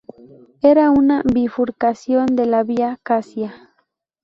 Era 0.63 0.89
una 0.89 1.21
bifurcación 1.23 2.25
de 2.35 2.47
la 2.47 2.63
Vía 2.63 2.97
Cassia. 3.03 3.71